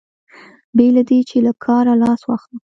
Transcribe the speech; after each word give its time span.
بې 0.75 0.87
له 0.95 1.01
دې 1.09 1.19
چې 1.29 1.37
له 1.45 1.51
کاره 1.63 1.93
لاس 2.03 2.21
واخلم. 2.25 2.61